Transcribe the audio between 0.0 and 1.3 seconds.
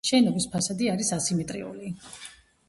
შენობის ფასადი არის